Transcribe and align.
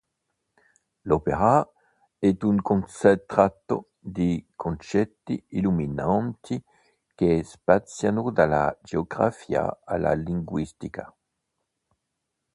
L'opera 1.03 1.71
è 2.17 2.35
un 2.41 2.59
concentrato 2.63 3.91
di 3.99 4.43
concetti 4.55 5.45
illuminanti 5.49 6.59
che 7.13 7.43
spaziano 7.43 8.31
dalla 8.31 8.75
geografia 8.81 9.81
alla 9.85 10.13
linguistica. 10.13 11.15